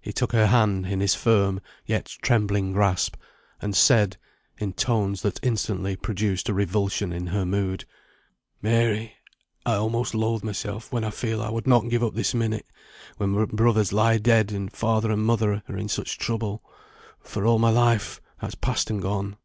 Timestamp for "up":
12.02-12.14